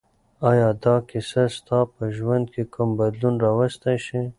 آیا 0.49 0.69
دا 0.83 0.95
کیسه 1.09 1.43
ستا 1.55 1.79
په 1.93 2.03
ژوند 2.15 2.45
کې 2.53 2.63
کوم 2.73 2.89
بدلون 2.99 3.35
راوستی 3.45 3.97
شي؟ 4.05 4.21